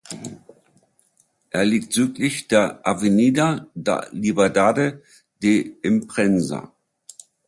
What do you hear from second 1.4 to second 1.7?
Er